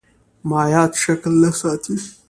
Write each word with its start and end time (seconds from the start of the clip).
مایعات 0.49 0.93
شکل 1.03 1.31
نه 1.43 1.51
ساتي. 1.59 1.95